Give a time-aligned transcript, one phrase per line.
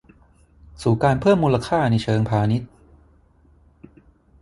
[0.83, 2.69] สู่การเพิ่มมูลค่าในเชิงพาณิชย์